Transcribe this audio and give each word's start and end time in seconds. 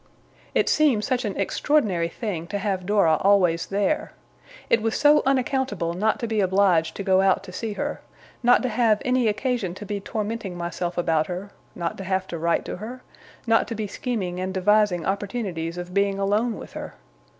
It 0.55 0.67
seemed 0.67 1.03
such 1.03 1.25
an 1.25 1.39
extraordinary 1.39 2.07
thing 2.09 2.47
to 2.47 2.57
have 2.57 2.87
Dora 2.87 3.17
always 3.21 3.67
there. 3.67 4.13
It 4.67 4.81
was 4.81 4.97
so 4.99 5.21
unaccountable 5.27 5.93
not 5.93 6.19
to 6.21 6.27
be 6.27 6.39
obliged 6.41 6.95
to 6.95 7.03
go 7.03 7.21
out 7.21 7.43
to 7.43 7.51
see 7.51 7.73
her, 7.73 8.01
not 8.41 8.63
to 8.63 8.69
have 8.69 8.99
any 9.05 9.27
occasion 9.27 9.75
to 9.75 9.85
be 9.85 9.99
tormenting 9.99 10.57
myself 10.57 10.97
about 10.97 11.27
her, 11.27 11.51
not 11.75 11.99
to 11.99 12.03
have 12.03 12.25
to 12.29 12.39
write 12.39 12.65
to 12.65 12.77
her, 12.77 13.03
not 13.45 13.67
to 13.67 13.75
be 13.75 13.85
scheming 13.85 14.39
and 14.39 14.55
devising 14.55 15.05
opportunities 15.05 15.77
of 15.77 15.93
being 15.93 16.17
alone 16.17 16.57
with 16.57 16.73
her. 16.73 16.95